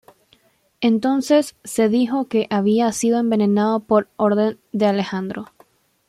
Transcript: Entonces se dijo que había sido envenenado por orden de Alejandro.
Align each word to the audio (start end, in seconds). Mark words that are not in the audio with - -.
Entonces 0.79 1.55
se 1.63 1.87
dijo 1.87 2.25
que 2.27 2.47
había 2.49 2.91
sido 2.91 3.19
envenenado 3.19 3.81
por 3.81 4.09
orden 4.17 4.57
de 4.71 4.87
Alejandro. 4.87 5.49